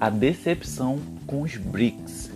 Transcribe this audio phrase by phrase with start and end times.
[0.00, 2.30] a decepção com os BRICS,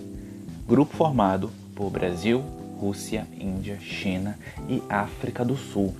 [0.68, 2.44] grupo formado por Brasil,
[2.78, 5.94] Rússia, Índia, China e África do Sul.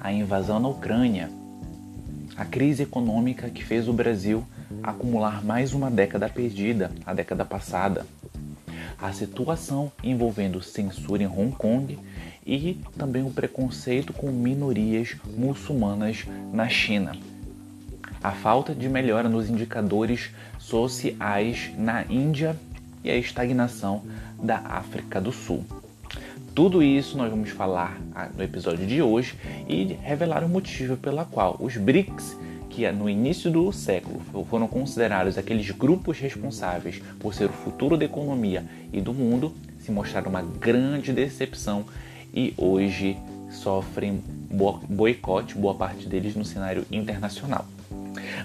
[0.00, 1.28] A invasão na Ucrânia,
[2.36, 4.44] a crise econômica que fez o Brasil
[4.80, 8.06] acumular mais uma década perdida, a década passada.
[8.96, 11.98] A situação envolvendo censura em Hong Kong
[12.46, 17.16] e também o preconceito com minorias muçulmanas na China.
[18.26, 22.56] A falta de melhora nos indicadores sociais na Índia
[23.04, 24.02] e a estagnação
[24.42, 25.64] da África do Sul.
[26.52, 29.36] Tudo isso nós vamos falar ah, no episódio de hoje
[29.68, 32.36] e revelar o motivo pela qual os BRICS,
[32.68, 38.06] que no início do século foram considerados aqueles grupos responsáveis por ser o futuro da
[38.06, 41.84] economia e do mundo, se mostraram uma grande decepção
[42.34, 43.16] e hoje
[43.52, 44.20] sofrem
[44.88, 47.64] boicote, boa parte deles no cenário internacional.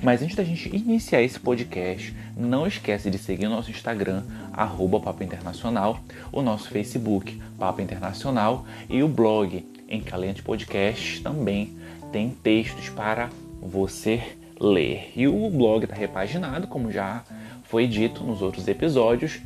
[0.01, 4.23] Mas antes da gente iniciar esse podcast, não esquece de seguir o nosso Instagram,
[4.53, 5.99] arroba Papo Internacional,
[6.31, 11.75] o nosso Facebook, Papo Internacional, e o blog Encalente Podcast também
[12.11, 13.29] tem textos para
[13.61, 14.21] você
[14.59, 15.11] ler.
[15.15, 17.23] E o blog está repaginado, como já
[17.63, 19.41] foi dito nos outros episódios,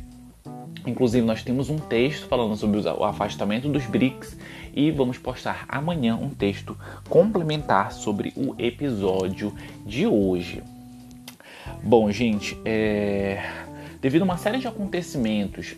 [0.86, 4.36] Inclusive, nós temos um texto falando sobre o afastamento dos BRICS
[4.76, 6.76] e vamos postar amanhã um texto
[7.08, 9.54] complementar sobre o episódio
[9.86, 10.62] de hoje.
[11.82, 13.42] Bom, gente, é...
[14.02, 15.74] devido a uma série de acontecimentos,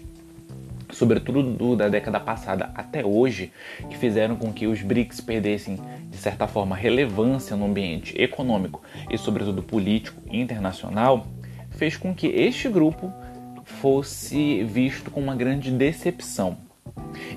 [0.90, 3.52] sobretudo do, da década passada até hoje,
[3.88, 5.78] que fizeram com que os BRICS perdessem,
[6.10, 11.26] de certa forma, relevância no ambiente econômico e, sobretudo, político internacional,
[11.70, 13.12] fez com que este grupo
[13.64, 16.67] fosse visto com uma grande decepção.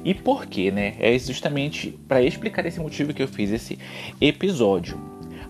[0.04, 0.96] E por quê, né?
[1.00, 3.78] É justamente para explicar esse motivo que eu fiz esse
[4.20, 5.00] episódio.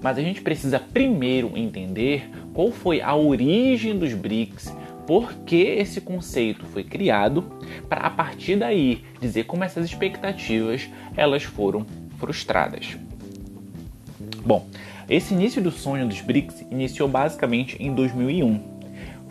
[0.02, 6.02] Mas a gente precisa primeiro entender qual foi a origem dos BRICS, por que esse
[6.02, 7.44] conceito foi criado,
[7.88, 11.86] para a partir daí dizer como essas expectativas elas foram
[12.18, 12.98] frustradas.
[14.44, 14.68] Bom,
[15.08, 18.71] esse início do sonho dos BRICS iniciou basicamente em 2001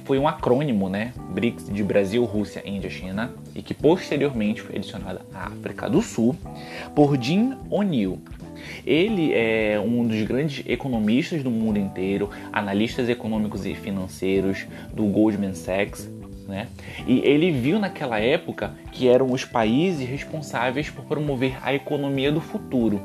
[0.04, 1.12] foi um acrônimo, né?
[1.30, 6.36] BRICS de Brasil, Rússia, Índia, China, e que posteriormente foi adicionada à África do Sul
[6.94, 8.18] por Jim O'Neill.
[8.86, 15.54] Ele é um dos grandes economistas do mundo inteiro, analistas econômicos e financeiros do Goldman
[15.54, 16.08] Sachs,
[16.46, 16.68] né?
[17.06, 22.40] E ele viu naquela época que eram os países responsáveis por promover a economia do
[22.40, 23.00] futuro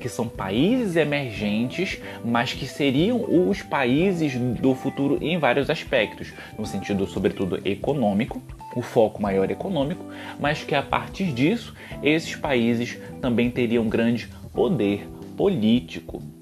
[0.00, 6.66] que são países emergentes, mas que seriam os países do futuro em vários aspectos, no
[6.66, 8.42] sentido, sobretudo, econômico,
[8.74, 10.04] o foco maior econômico,
[10.38, 16.35] mas que a partir disso esses países também teriam grande poder político.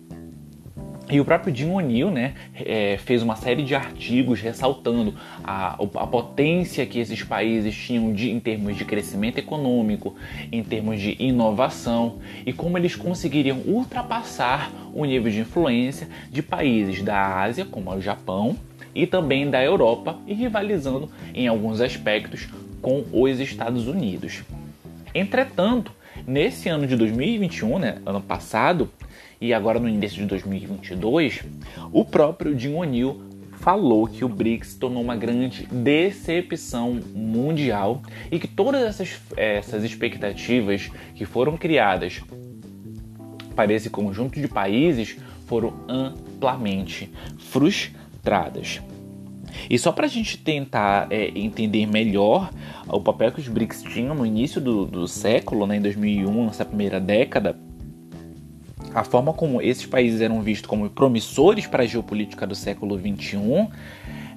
[1.10, 6.06] E o próprio Jim O'Neill né, é, fez uma série de artigos ressaltando a, a
[6.06, 10.14] potência que esses países tinham de, em termos de crescimento econômico,
[10.50, 17.02] em termos de inovação e como eles conseguiriam ultrapassar o nível de influência de países
[17.02, 18.56] da Ásia, como o Japão,
[18.94, 22.48] e também da Europa, e rivalizando em alguns aspectos
[22.80, 24.42] com os Estados Unidos.
[25.14, 25.92] Entretanto,
[26.26, 28.88] nesse ano de 2021, né, ano passado,
[29.44, 31.42] e agora no início de 2022,
[31.92, 33.20] o próprio Jim O'Neill
[33.60, 38.00] falou que o BRICS tornou uma grande decepção mundial
[38.32, 42.22] e que todas essas, essas expectativas que foram criadas
[43.54, 48.80] para esse conjunto de países foram amplamente frustradas.
[49.68, 52.50] E só para a gente tentar é, entender melhor
[52.88, 56.64] o papel que os BRICS tinham no início do, do século, né, em 2001, nessa
[56.64, 57.54] primeira década,
[58.94, 63.68] a forma como esses países eram vistos como promissores para a geopolítica do século XXI,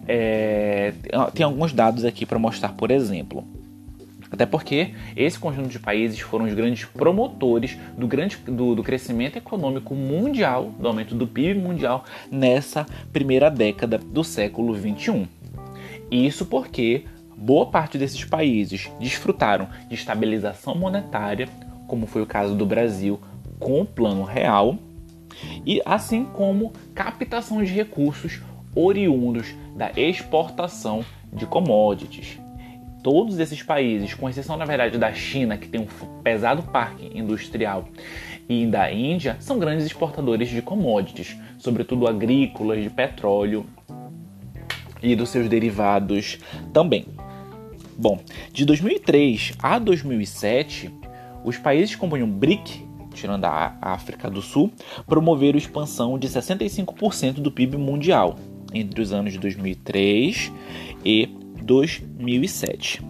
[0.07, 0.94] é,
[1.34, 3.45] tem alguns dados aqui para mostrar, por exemplo.
[4.31, 9.38] Até porque esse conjunto de países foram os grandes promotores do, grande, do, do, crescimento
[9.38, 15.27] econômico mundial, do aumento do PIB mundial nessa primeira década do século XXI.
[16.12, 17.06] Isso porque
[17.38, 21.48] boa parte desses países desfrutaram de estabilização monetária,
[21.88, 23.19] como foi o caso do Brasil
[23.59, 24.77] com o plano real,
[25.65, 28.42] e assim como captação de recursos
[28.75, 32.39] oriundos da exportação de commodities.
[33.04, 37.88] Todos esses países, com exceção na verdade da China, que tem um pesado parque industrial,
[38.50, 43.65] e da Índia, são grandes exportadores de commodities, sobretudo agrícolas, de petróleo
[45.01, 46.39] e dos seus derivados
[46.71, 47.06] também.
[47.98, 48.19] Bom,
[48.53, 50.94] de 2003 a 2007,
[51.44, 52.87] os países que compunham BRIC
[53.18, 54.72] tirando a África do Sul,
[55.06, 58.38] promoveram expansão de 65% do PIB mundial.
[58.74, 60.52] entre os anos de 2003
[61.04, 61.30] e
[61.62, 63.02] 2007.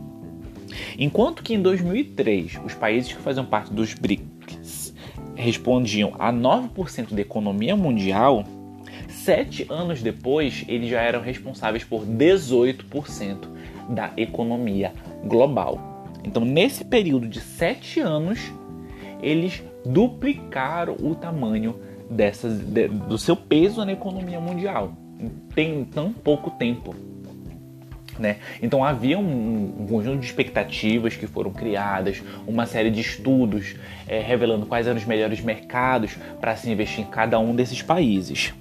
[0.99, 4.93] Enquanto que em 2003 os países que faziam parte dos BRICS
[5.35, 8.43] respondiam a 9% da economia mundial,
[9.09, 13.47] sete anos depois eles já eram responsáveis por 18%
[13.89, 14.93] da economia
[15.25, 15.79] global.
[16.23, 18.39] Então, nesse período de sete anos,
[19.21, 21.75] eles duplicaram o tamanho
[22.09, 24.93] dessas, de, do seu peso na economia mundial.
[25.53, 26.95] Tem tão pouco tempo.
[28.17, 28.37] Né?
[28.61, 33.75] Então havia um, um, conjunto de expectativas que foram criadas, uma série de estudos
[34.07, 38.53] é, revelando quais eram os melhores mercados para se investir em cada um desses países.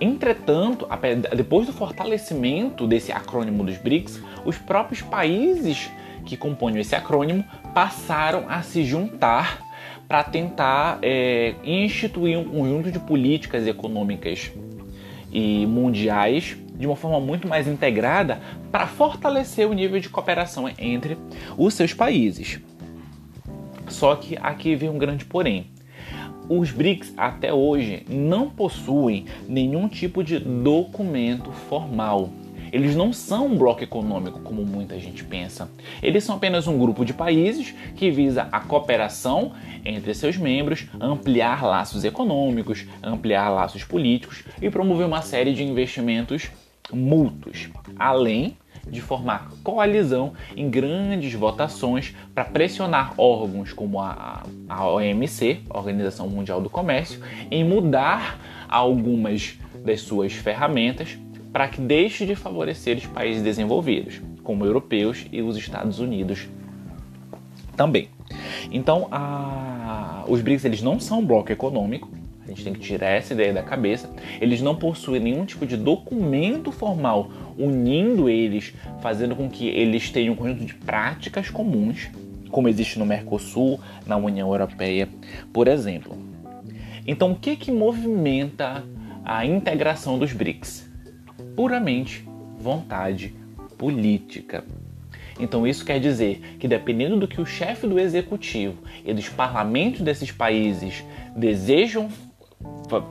[0.00, 0.86] Entretanto,
[1.34, 5.90] depois do fortalecimento desse acrônimo dos BRICS, os próprios países
[6.26, 7.44] que compunham esse acrônimo
[7.74, 9.62] passaram a se juntar
[10.06, 14.52] para tentar é, instituir um conjunto de políticas econômicas
[15.32, 18.40] e mundiais de uma forma muito mais integrada
[18.70, 21.18] para fortalecer o nível de cooperação entre
[21.56, 22.60] os seus países.
[23.88, 25.66] Só que aqui vem um grande porém.
[26.48, 32.30] Os BRICS até hoje não possuem nenhum tipo de documento formal
[32.74, 35.70] eles não são um bloco econômico como muita gente pensa.
[36.02, 39.52] Eles são apenas um grupo de países que visa a cooperação
[39.84, 46.50] entre seus membros, ampliar laços econômicos, ampliar laços políticos e promover uma série de investimentos
[46.92, 48.56] mútuos, além
[48.88, 56.60] de formar coalizão em grandes votações para pressionar órgãos como a, a OMC, Organização Mundial
[56.60, 57.20] do Comércio,
[57.52, 58.36] em mudar
[58.68, 61.16] algumas das suas ferramentas
[61.54, 66.48] para que deixe de favorecer os países desenvolvidos, como europeus e os Estados Unidos
[67.76, 68.08] também.
[68.72, 70.24] Então, a...
[70.26, 72.10] os BRICS eles não são um bloco econômico,
[72.42, 74.12] a gente tem que tirar essa ideia da cabeça.
[74.40, 80.34] Eles não possuem nenhum tipo de documento formal unindo eles, fazendo com que eles tenham
[80.34, 82.10] um conjunto de práticas comuns,
[82.50, 85.08] como existe no Mercosul, na União Europeia,
[85.52, 86.18] por exemplo.
[87.06, 88.84] Então, o que que movimenta
[89.24, 90.93] a integração dos BRICS?
[91.56, 92.28] Puramente
[92.58, 93.34] vontade
[93.76, 94.64] política.
[95.38, 100.00] Então isso quer dizer que dependendo do que o chefe do executivo e dos parlamentos
[100.00, 101.04] desses países
[101.36, 102.08] desejam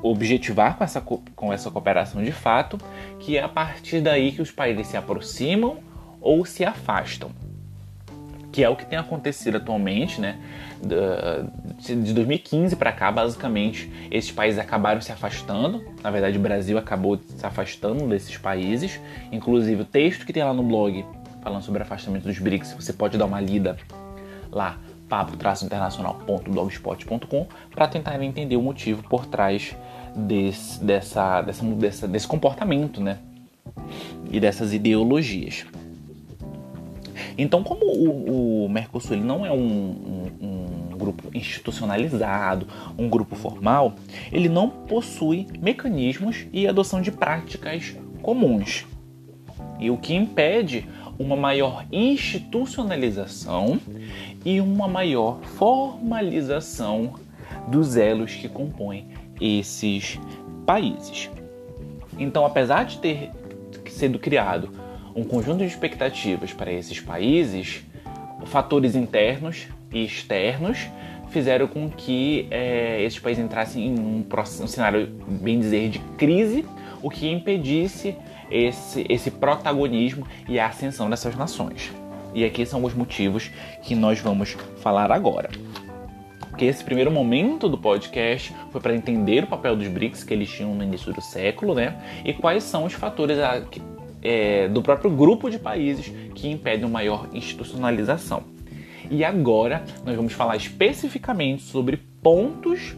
[0.01, 2.77] objetivar com essa, com essa cooperação de fato,
[3.19, 5.77] que é a partir daí que os países se aproximam
[6.21, 7.31] ou se afastam
[8.53, 10.37] que é o que tem acontecido atualmente, né?
[11.79, 15.83] De 2015 para cá, basicamente, esses países acabaram se afastando.
[16.03, 19.01] Na verdade, o Brasil acabou se afastando desses países.
[19.31, 21.03] Inclusive, o texto que tem lá no blog
[21.41, 23.75] falando sobre afastamento dos BRICS, você pode dar uma lida
[24.51, 24.77] lá,
[25.09, 29.75] papo-internacional.blogspot.com, para tentar entender o motivo por trás
[30.15, 33.17] desse, dessa, dessa, desse comportamento, né?
[34.31, 35.65] E dessas ideologias.
[37.37, 43.95] Então, como o, o Mercosul não é um, um, um, grupo institucionalizado, um grupo formal,
[44.31, 48.85] ele não possui mecanismos e adoção de práticas comuns.
[49.79, 50.87] E o que impede
[51.17, 53.79] uma maior institucionalização
[54.45, 57.15] e uma maior formalização
[57.67, 59.07] dos elos que compõem
[59.39, 60.19] esses
[60.65, 61.29] países.
[62.17, 63.31] Então, apesar de ter
[63.87, 64.69] sido criado
[65.15, 67.83] um conjunto de expectativas para esses países,
[68.45, 70.87] fatores internos e externos
[71.29, 74.25] fizeram com que é, esses países entrassem em um,
[74.61, 75.07] um, cenário,
[75.41, 76.63] bem dizer, de crise,
[77.01, 78.15] o que impedisse
[78.51, 81.91] esse, esse protagonismo e a ascensão dessas nações.
[82.35, 83.51] E aqui são os motivos
[83.81, 85.49] que nós vamos falar agora.
[86.49, 90.49] Porque esse primeiro momento do podcast foi para entender o papel dos BRICS que eles
[90.49, 91.95] tinham no início do século, né?
[92.23, 93.39] E quais são os fatores
[94.23, 98.43] é, do próprio grupo de países que impedem uma maior institucionalização.
[99.11, 102.95] E agora nós vamos falar especificamente sobre pontos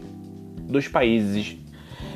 [0.60, 1.56] dos países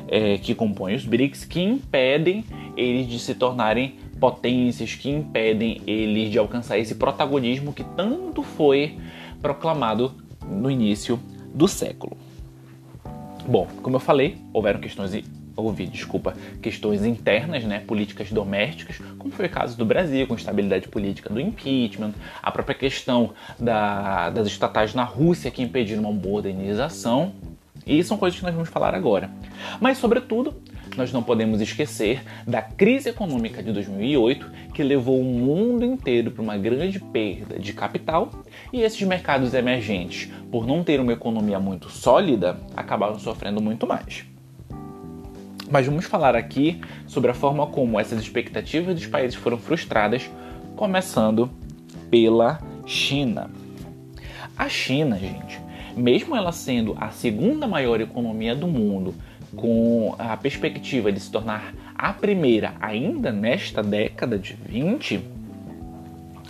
[0.07, 2.45] é, que compõem os BRICS que impedem
[2.77, 8.97] eles de se tornarem potências, que impedem eles de alcançar esse protagonismo que tanto foi
[9.41, 10.13] proclamado
[10.47, 11.19] no início
[11.53, 12.15] do século.
[13.47, 15.13] Bom, como eu falei, houveram questões
[15.61, 20.87] houve, desculpa, questões internas, né, políticas domésticas, como foi o caso do Brasil, com estabilidade
[20.87, 27.33] política do impeachment, a própria questão da, das estatais na Rússia que impediram uma modernização.
[27.85, 29.31] E são coisas que nós vamos falar agora.
[29.79, 30.53] Mas, sobretudo,
[30.95, 36.41] nós não podemos esquecer da crise econômica de 2008, que levou o mundo inteiro para
[36.41, 38.29] uma grande perda de capital,
[38.73, 44.25] e esses mercados emergentes, por não ter uma economia muito sólida, acabaram sofrendo muito mais.
[45.71, 50.29] Mas vamos falar aqui sobre a forma como essas expectativas dos países foram frustradas,
[50.75, 51.49] começando
[52.09, 53.49] pela China.
[54.57, 55.61] A China, gente,
[55.95, 59.15] mesmo ela sendo a segunda maior economia do mundo,
[59.55, 65.21] com a perspectiva de se tornar a primeira ainda nesta década de 20,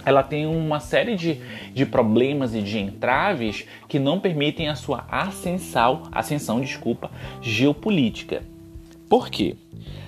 [0.03, 1.39] ela tem uma série de,
[1.75, 8.41] de problemas e de entraves que não permitem a sua ascensão, ascensão desculpa, geopolítica.
[9.11, 9.57] Por quê?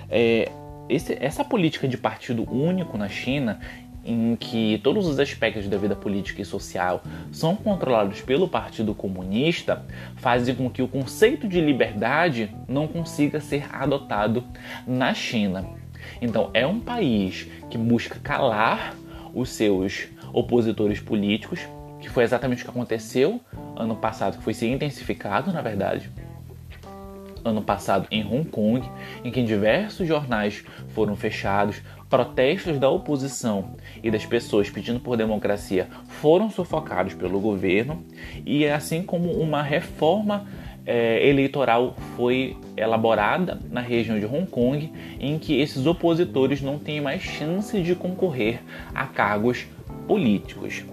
[0.08, 0.50] É,
[0.88, 3.60] esse, essa política de partido único na China,
[4.02, 9.84] em que todos os aspectos da vida política e social são controlados pelo Partido Comunista,
[10.16, 14.42] faz com que o conceito de liberdade não consiga ser adotado
[14.86, 15.66] na China.
[16.22, 18.96] Então, é um país que busca calar
[19.34, 21.60] os seus opositores políticos,
[22.00, 23.38] que foi exatamente o que aconteceu
[23.76, 26.10] ano passado, que foi se intensificado, na verdade,
[27.44, 28.88] ano passado em Hong Kong,
[29.22, 35.88] em que diversos jornais foram fechados, protestos da oposição e das pessoas pedindo por democracia
[36.06, 38.04] foram sufocados pelo governo,
[38.46, 40.46] e assim como uma reforma
[40.86, 47.00] é, eleitoral foi elaborada na região de Hong Kong, em que esses opositores não têm
[47.00, 48.60] mais chance de concorrer
[48.94, 49.66] a cargos
[50.06, 50.84] políticos.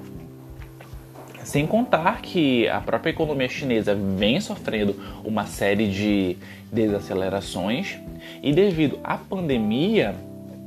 [1.43, 6.38] Sem contar que a própria economia chinesa vem sofrendo uma série de
[6.71, 7.98] desacelerações
[8.43, 10.15] e devido à pandemia,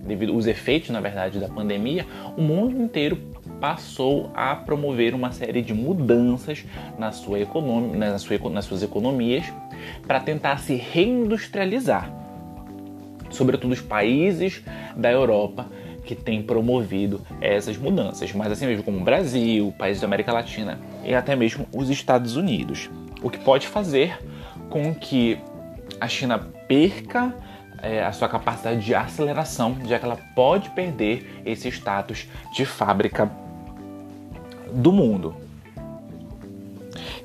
[0.05, 2.05] devido aos efeitos, na verdade, da pandemia,
[2.37, 3.17] o mundo inteiro
[3.61, 6.65] passou a promover uma série de mudanças
[6.99, 9.47] na sua economia, na sua, nas suas economias
[10.07, 12.11] para tentar se reindustrializar.
[13.31, 14.63] Sobretudo os países
[14.97, 15.67] da Europa
[16.05, 20.79] que têm promovido essas mudanças, mas assim mesmo como o Brasil, países da América Latina
[21.05, 22.91] e até mesmo os Estados Unidos.
[23.23, 24.19] O que pode fazer
[24.69, 25.39] com que
[26.01, 27.35] a China perca
[27.83, 33.31] é, a sua capacidade de aceleração, já que ela pode perder esse status de fábrica
[34.73, 35.37] do mundo.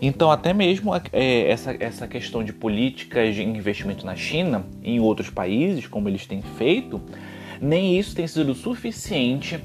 [0.02, 5.00] Então, até mesmo é, essa, essa questão de políticas de investimento na China e em
[5.00, 7.02] outros países, como eles têm feito,
[7.62, 9.60] nem isso tem sido suficiente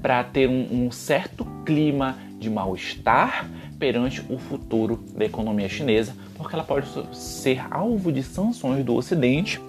[0.00, 3.48] para ter um, um certo clima de mal-estar
[3.78, 6.86] perante o futuro da economia chinesa, porque ela pode
[7.16, 9.60] ser alvo de sanções do Ocidente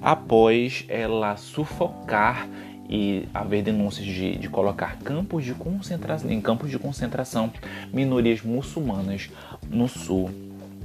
[0.00, 2.48] após ela sufocar
[2.88, 7.50] e haver denúncias de, de colocar campos de concentração, em campos de concentração
[7.92, 9.30] minorias muçulmanas
[9.68, 10.30] no sul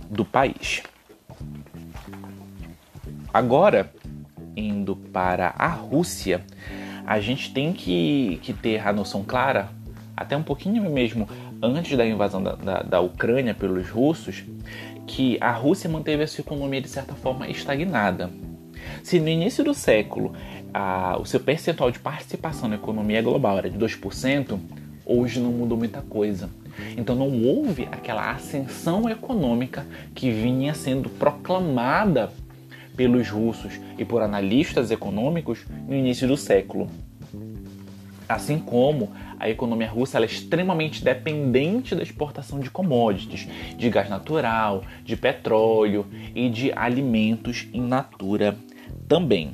[0.09, 0.81] do país.
[3.33, 3.91] Agora,
[4.59, 6.43] indo para a Rússia,
[7.05, 9.69] a gente tem que, que ter a noção clara,
[10.15, 11.27] até um pouquinho mesmo
[11.61, 14.43] antes da invasão da, da, da Ucrânia pelos russos,
[15.07, 18.29] que a Rússia manteve a sua economia de certa forma estagnada.
[19.03, 20.33] Se no início do século
[20.73, 24.59] a, o seu percentual de participação na economia global era de 2%,
[25.05, 26.49] hoje não mudou muita coisa.
[26.95, 32.31] Então não houve aquela ascensão econômica que vinha sendo proclamada
[32.99, 36.89] pelos russos e por analistas econômicos no início do século.
[38.27, 44.83] Assim como a economia russa é extremamente dependente da exportação de commodities, de gás natural,
[45.05, 48.57] de petróleo e de alimentos in natura
[49.07, 49.53] também.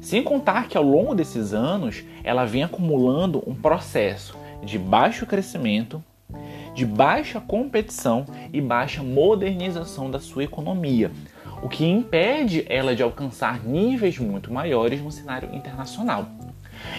[0.00, 6.02] Sem contar que ao longo desses anos ela vem acumulando um processo de baixo crescimento,
[6.74, 11.10] de baixa competição e baixa modernização da sua economia,
[11.62, 16.26] o que impede ela de alcançar níveis muito maiores no cenário internacional.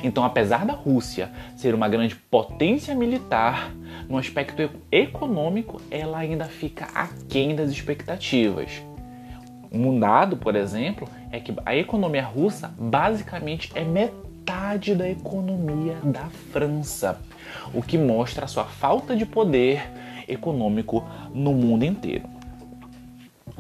[0.04, 3.72] Então, apesar da Rússia ser uma grande potência militar,
[4.08, 8.82] no aspecto econômico ela ainda fica aquém das expectativas.
[9.72, 16.26] Um dado, por exemplo, é que a economia russa basicamente é metade da economia da
[16.52, 17.22] França,
[17.74, 19.84] o que mostra a sua falta de poder
[20.28, 22.39] econômico no mundo inteiro.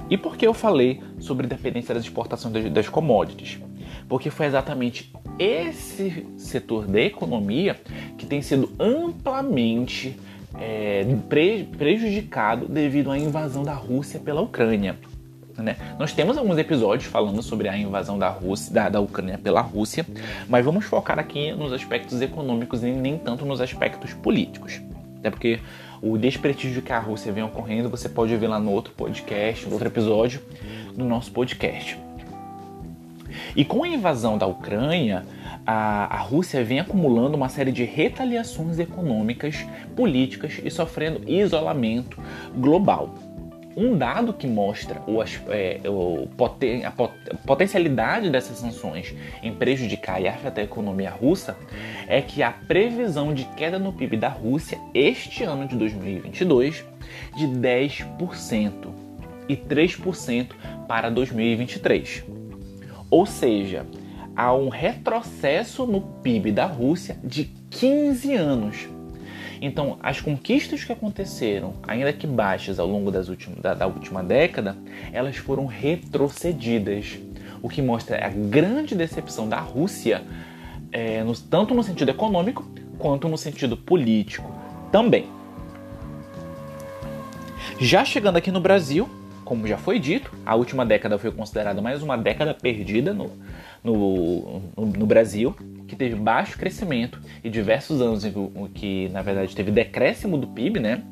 [0.09, 3.59] E por que eu falei sobre dependência das exportações das commodities?
[4.07, 7.79] Porque foi exatamente esse setor da economia
[8.17, 10.17] que tem sido amplamente
[10.59, 11.05] é,
[11.77, 14.97] prejudicado devido à invasão da Rússia pela Ucrânia.
[15.57, 15.75] Né?
[15.99, 20.05] Nós temos alguns episódios falando sobre a invasão da, Rússia, da, da Ucrânia pela Rússia,
[20.47, 24.81] mas vamos focar aqui nos aspectos econômicos e nem tanto nos aspectos políticos.
[25.19, 25.59] Até porque
[26.01, 29.73] o desprestígio que a Rússia vem ocorrendo você pode ver lá no outro podcast, no
[29.73, 30.41] outro episódio
[30.95, 31.97] do nosso podcast.
[33.55, 35.25] E com a invasão da Ucrânia,
[35.65, 39.65] a, a Rússia vem acumulando uma série de retaliações econômicas,
[39.95, 42.17] políticas e sofrendo isolamento
[42.55, 43.13] global.
[43.79, 49.53] Um dado que mostra o, é, o poten, a, pot, a potencialidade dessas sanções em
[49.53, 51.57] prejudicar e afetar a economia russa
[52.05, 56.83] é que a previsão de queda no PIB da Rússia este ano de 2022
[57.37, 58.73] de 10%
[59.47, 60.49] e 3%
[60.85, 62.25] para 2023.
[63.09, 63.85] Ou seja,
[64.35, 68.98] há um retrocesso no PIB da Rússia de 15 anos.
[69.61, 74.77] Então, as conquistas que aconteceram, ainda que baixas ao longo últimas, da, da última década,
[75.11, 77.19] elas foram retrocedidas,
[77.61, 80.23] o que mostra a grande decepção da Rússia,
[80.91, 82.65] é, no, tanto no sentido econômico
[82.97, 84.49] quanto no sentido político
[84.91, 85.27] também.
[87.79, 89.09] Já chegando aqui no Brasil,
[89.43, 93.31] como já foi dito, a última década foi considerada mais uma década perdida no,
[93.83, 95.55] no, no, Brasil,
[95.87, 98.33] que teve baixo crescimento e diversos anos em
[98.73, 101.03] que, na verdade, teve decréscimo do PIB, né?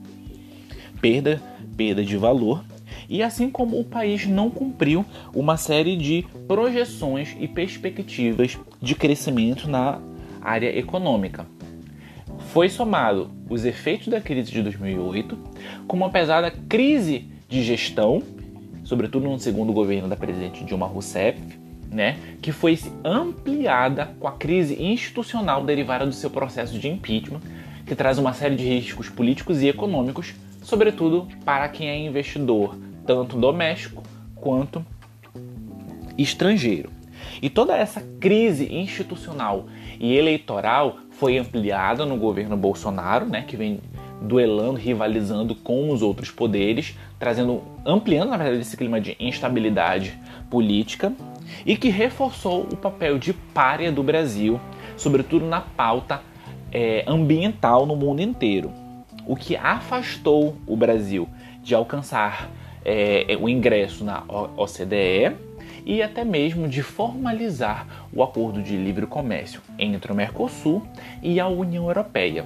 [1.01, 1.41] Perda,
[1.75, 2.63] perda de valor.
[3.09, 9.69] E assim como o país não cumpriu uma série de projeções e perspectivas de crescimento
[9.69, 10.01] na
[10.41, 11.45] área econômica.
[12.51, 15.38] Foi somado os efeitos da crise de 2008
[15.88, 18.21] com uma pesada crise de gestão,
[18.83, 21.39] sobretudo no segundo governo da presidente Dilma Rousseff,
[21.91, 27.41] né, que foi ampliada com a crise institucional derivada do seu processo de impeachment,
[27.86, 33.38] que traz uma série de riscos políticos e econômicos, sobretudo para quem é investidor, tanto
[33.38, 34.03] doméstico
[34.36, 34.86] quanto
[36.17, 36.91] estrangeiro.
[37.41, 39.67] E toda essa crise institucional
[40.00, 43.79] e eleitoral foi ampliada no governo Bolsonaro, né, que vem
[44.22, 50.17] duelando, rivalizando com os outros poderes, trazendo, ampliando na verdade esse clima de instabilidade
[50.50, 51.13] política
[51.66, 54.60] e que reforçou o papel de párea do Brasil,
[54.96, 56.22] sobretudo na pauta
[56.72, 58.72] é, ambiental no mundo inteiro,
[59.25, 61.27] o que afastou o Brasil
[61.62, 62.50] de alcançar
[62.84, 64.24] é, o ingresso na
[64.56, 65.36] OCDE
[65.86, 70.86] e até mesmo de formalizar o acordo de livre comércio entre o Mercosul
[71.22, 72.46] e a União Europeia.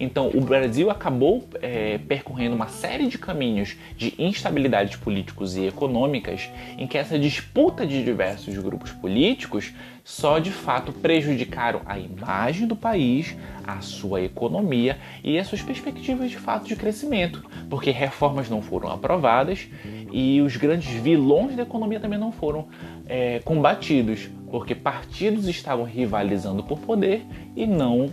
[0.00, 6.48] Então, o Brasil acabou é, percorrendo uma série de caminhos de instabilidades políticos e econômicas,
[6.76, 9.72] em que essa disputa de diversos grupos políticos
[10.04, 16.30] só de fato prejudicaram a imagem do país, a sua economia e as suas perspectivas
[16.30, 19.68] de fato de crescimento, porque reformas não foram aprovadas
[20.10, 22.68] e os grandes vilões da economia também não foram
[23.06, 28.08] é, combatidos, porque partidos estavam rivalizando por poder e não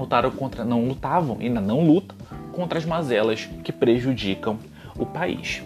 [0.00, 2.16] lutaram contra, não lutavam, ainda não lutam
[2.52, 4.58] contra as mazelas que prejudicam
[4.98, 5.62] o país.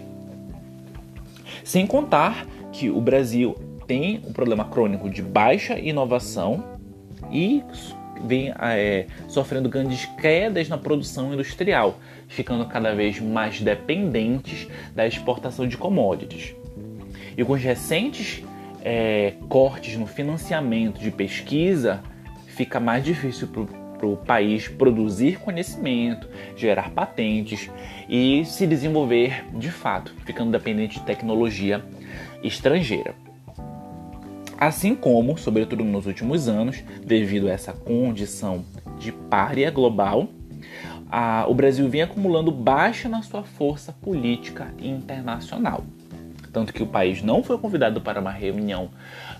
[1.63, 3.55] Sem contar que o Brasil
[3.87, 6.63] tem um problema crônico de baixa inovação
[7.31, 7.63] e
[8.23, 15.67] vem é, sofrendo grandes quedas na produção industrial, ficando cada vez mais dependentes da exportação
[15.67, 16.55] de commodities.
[17.37, 18.43] E com os recentes
[18.83, 22.01] é, cortes no financiamento de pesquisa,
[22.47, 27.71] fica mais difícil para para o país produzir conhecimento, gerar patentes
[28.07, 31.83] e se desenvolver de fato, ficando dependente de tecnologia
[32.43, 33.15] estrangeira.
[34.57, 38.63] Assim como, sobretudo nos últimos anos, devido a essa condição
[38.99, 40.29] de párea global,
[41.11, 45.83] a, o Brasil vem acumulando baixa na sua força política internacional.
[46.53, 48.89] Tanto que o país não foi convidado para uma reunião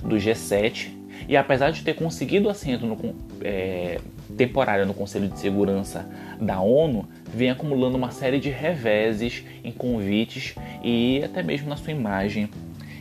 [0.01, 0.89] do G7
[1.29, 3.99] e apesar de ter conseguido assento no, é,
[4.37, 6.07] temporário no Conselho de Segurança
[6.39, 11.91] da ONU, vem acumulando uma série de reveses em convites e até mesmo na sua
[11.91, 12.49] imagem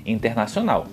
[0.05, 0.87] internacional.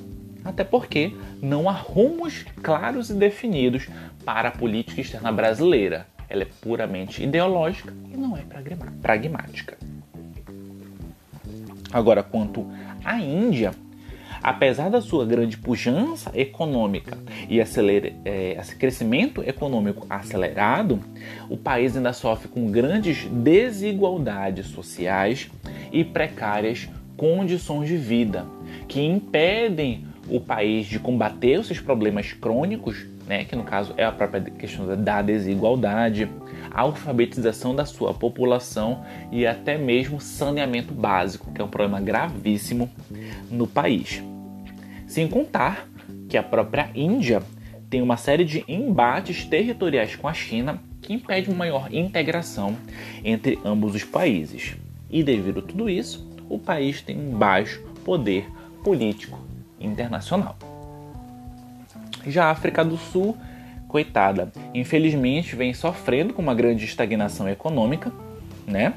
[0.43, 3.87] Até porque não há rumos claros e definidos
[4.25, 6.07] para a política externa brasileira.
[6.27, 8.41] Ela é puramente ideológica e não é
[9.01, 9.77] pragmática.
[11.91, 12.65] Agora, quanto
[13.03, 13.71] à Índia,
[14.43, 20.99] Apesar da sua grande pujança econômica e acelera, é, crescimento econômico acelerado,
[21.47, 25.49] o país ainda sofre com grandes desigualdades sociais
[25.91, 28.47] e precárias condições de vida,
[28.87, 34.03] que impedem o país de combater os seus problemas crônicos, né, que no caso é
[34.03, 36.27] a própria questão da desigualdade,
[36.71, 42.89] a alfabetização da sua população e até mesmo saneamento básico, que é um problema gravíssimo
[43.51, 44.23] no país.
[45.11, 45.89] Sem contar
[46.29, 47.43] que a própria Índia
[47.89, 52.77] tem uma série de embates territoriais com a China que impede uma maior integração
[53.21, 54.77] entre ambos os países.
[55.09, 58.47] E devido a tudo isso, o país tem um baixo poder
[58.85, 59.37] político
[59.81, 60.57] internacional.
[62.25, 63.35] Já a África do Sul,
[63.89, 68.13] coitada, infelizmente vem sofrendo com uma grande estagnação econômica,
[68.65, 68.93] né?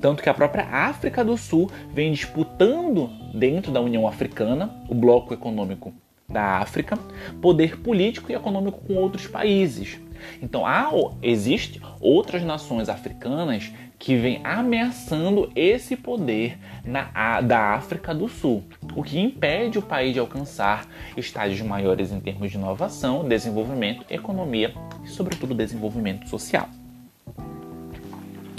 [0.00, 5.34] Tanto que a própria África do Sul vem disputando dentro da União Africana, o bloco
[5.34, 5.92] econômico
[6.28, 6.98] da África,
[7.40, 9.98] poder político e econômico com outros países.
[10.40, 10.90] Então há,
[11.22, 19.02] existe outras nações africanas que vêm ameaçando esse poder na, da África do Sul, o
[19.02, 25.08] que impede o país de alcançar estágios maiores em termos de inovação, desenvolvimento, economia e,
[25.08, 26.68] sobretudo, desenvolvimento social.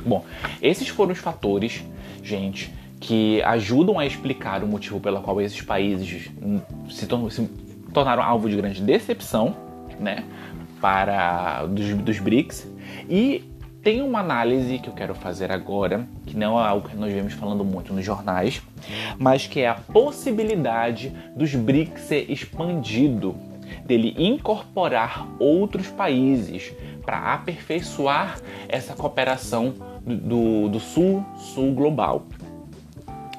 [0.05, 0.23] Bom,
[0.61, 1.83] esses foram os fatores,
[2.23, 6.29] gente, que ajudam a explicar o motivo pelo qual esses países
[6.89, 7.47] se, tornam, se
[7.93, 9.55] tornaram alvo de grande decepção,
[9.99, 10.23] né,
[10.79, 12.67] para dos, dos BRICS.
[13.09, 17.11] E tem uma análise que eu quero fazer agora, que não é algo que nós
[17.11, 18.61] vemos falando muito nos jornais,
[19.17, 23.35] mas que é a possibilidade dos BRICS ser expandido,
[23.85, 26.73] dele incorporar outros países
[27.05, 32.27] para aperfeiçoar essa cooperação do, do sul-sul global.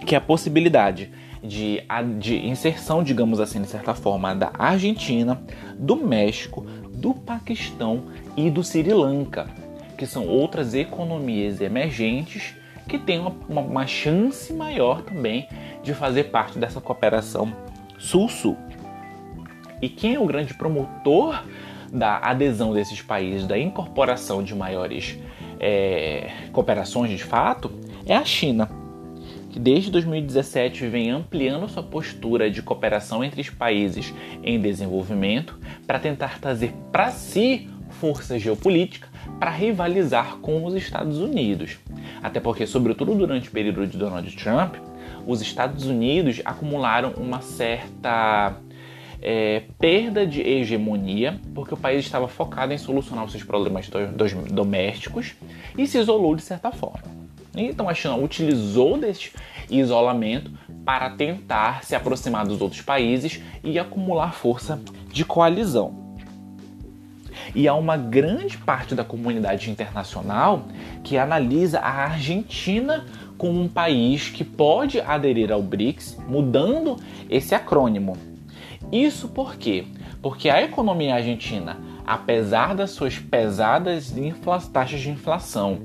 [0.04, 1.10] Que é a possibilidade
[1.42, 1.82] de,
[2.18, 5.40] de inserção, digamos assim, de certa forma, da Argentina,
[5.78, 8.04] do México, do Paquistão
[8.36, 12.54] e do Sri Lanka que são outras economias emergentes
[12.86, 15.48] que têm uma, uma, uma chance maior também
[15.82, 17.52] de fazer parte dessa cooperação
[17.98, 18.56] sul-sul.
[19.80, 21.42] E quem é o grande promotor
[21.92, 25.18] da adesão desses países, da incorporação de maiores
[25.60, 27.70] é, cooperações de fato,
[28.04, 28.68] é a China,
[29.50, 35.98] que desde 2017 vem ampliando sua postura de cooperação entre os países em desenvolvimento para
[35.98, 41.78] tentar trazer para si força geopolítica para rivalizar com os Estados Unidos.
[42.22, 44.76] Até porque, sobretudo durante o período de Donald Trump,
[45.26, 48.56] os Estados Unidos acumularam uma certa
[49.28, 54.06] é, perda de hegemonia, porque o país estava focado em solucionar os seus problemas do,
[54.06, 55.34] dos, domésticos
[55.76, 57.02] e se isolou de certa forma.
[57.56, 59.32] Então a China utilizou deste
[59.68, 60.52] isolamento
[60.84, 64.80] para tentar se aproximar dos outros países e acumular força
[65.12, 66.06] de coalizão.
[67.52, 70.66] E há uma grande parte da comunidade internacional
[71.02, 73.04] que analisa a Argentina
[73.36, 76.96] como um país que pode aderir ao BRICS, mudando
[77.28, 78.35] esse acrônimo.
[78.92, 79.84] Isso por quê?
[80.22, 84.14] Porque a economia argentina, apesar das suas pesadas
[84.72, 85.80] taxas de inflação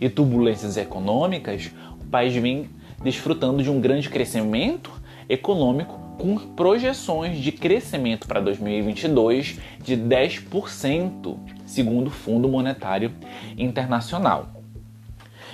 [0.00, 2.68] e turbulências econômicas, o país vem
[3.02, 4.90] desfrutando de um grande crescimento
[5.28, 13.12] econômico com projeções de crescimento para 2022 de 10%, segundo o Fundo Monetário
[13.56, 14.48] Internacional.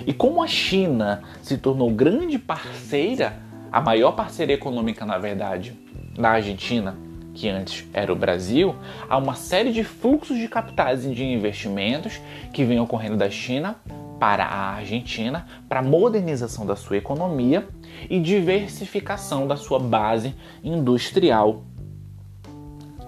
[0.05, 3.39] E como a China se tornou grande parceira,
[3.71, 5.73] a maior parceira econômica, na verdade,
[6.17, 6.97] da Argentina,
[7.33, 8.75] que antes era o Brasil,
[9.07, 12.19] há uma série de fluxos de capitais e de investimentos
[12.51, 13.75] que vêm ocorrendo da China
[14.19, 17.67] para a Argentina para modernização da sua economia
[18.09, 21.63] e diversificação da sua base industrial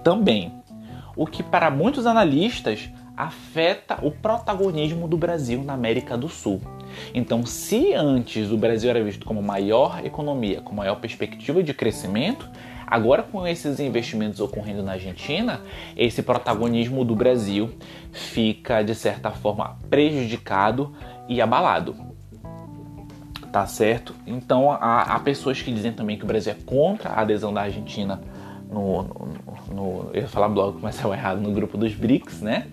[0.04, 0.52] também.
[1.16, 6.60] O que para muitos analistas afeta o protagonismo do Brasil na América do Sul.
[7.14, 12.48] Então, se antes o Brasil era visto como maior economia, com maior perspectiva de crescimento,
[12.90, 15.60] Agora, com esses investimentos ocorrendo na Argentina,
[15.96, 17.70] esse protagonismo do Brasil
[18.10, 20.92] fica, de certa forma, prejudicado
[21.28, 21.94] e abalado.
[23.52, 24.14] Tá certo?
[24.26, 27.62] Então, há, há pessoas que dizem também que o Brasil é contra a adesão da
[27.62, 28.20] Argentina
[28.70, 32.68] no, no, no, eu ia falar blog, mas saiu errado, no grupo dos BRICS, né?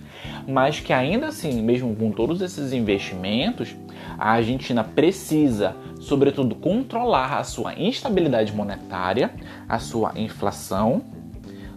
[0.47, 3.75] Mas que ainda assim, mesmo com todos esses investimentos,
[4.17, 5.75] a Argentina precisa,
[6.08, 9.32] sobretudo, controlar a sua instabilidade monetária,
[9.67, 11.02] a sua inflação,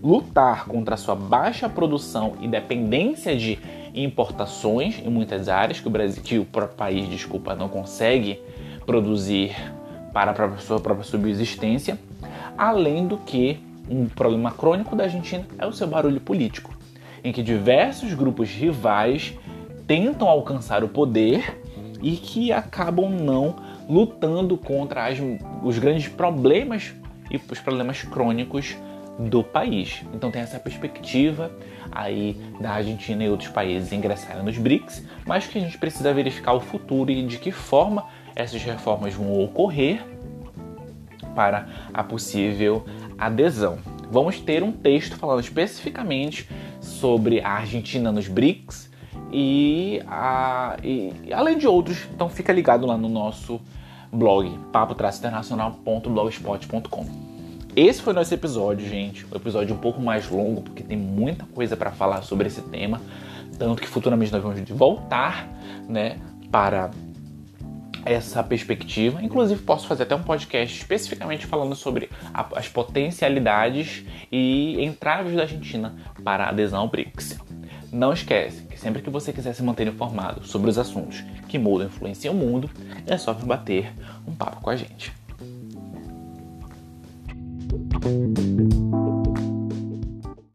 [0.03, 3.59] lutar contra a sua baixa produção e dependência de
[3.93, 8.41] importações em muitas áreas que o Brasil, que o próprio país, desculpa, não consegue
[8.87, 9.55] produzir
[10.13, 11.99] para a sua própria subsistência,
[12.57, 16.73] além do que um problema crônico da Argentina é o seu barulho político,
[17.25, 19.35] em que diversos grupos rivais
[19.87, 21.61] tentam alcançar o poder
[22.01, 23.57] e que acabam não
[23.91, 25.19] lutando contra as,
[25.65, 26.95] os grandes problemas
[27.29, 28.77] e os problemas crônicos
[29.19, 30.03] do país.
[30.15, 31.51] Então tem essa perspectiva
[31.91, 36.53] aí da Argentina e outros países ingressarem nos BRICS, mas que a gente precisa verificar
[36.53, 40.01] o futuro e de que forma essas reformas vão ocorrer
[41.35, 42.87] para a possível
[43.19, 43.79] adesão.
[44.09, 46.49] Vamos ter um texto falando especificamente
[46.81, 48.89] sobre a Argentina nos BRICS
[49.33, 53.61] e, a, e além de outros, então fica ligado lá no nosso
[54.13, 57.31] blog papo-internacional.blogspot.com.
[57.77, 59.25] Esse foi nosso episódio, gente.
[59.27, 63.01] Um episódio um pouco mais longo, porque tem muita coisa para falar sobre esse tema.
[63.59, 65.49] Tanto que futuramente nós vamos voltar
[65.89, 66.19] né,
[66.51, 66.91] para
[68.05, 69.23] essa perspectiva.
[69.23, 75.43] Inclusive, posso fazer até um podcast especificamente falando sobre a, as potencialidades e entraves da
[75.43, 75.95] Argentina
[76.25, 77.39] para a adesão ao BRICS.
[77.93, 81.89] Não esquece que sempre que você quiser se manter informado sobre os assuntos que mudam
[81.89, 82.71] e influenciam o mundo,
[83.07, 83.93] é só vir bater
[84.27, 85.13] um papo com a gente.